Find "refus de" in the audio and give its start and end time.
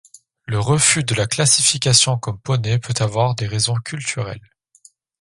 0.59-1.13